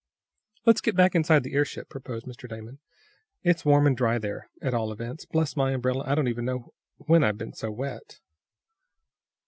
[0.65, 2.49] "Let's get back inside the ship," proposed Mr.
[2.49, 2.79] Damon.
[3.43, 5.25] "It's warm and dry there, at all events.
[5.25, 8.19] Bless my umbrella, I don't know when I've been so wet!"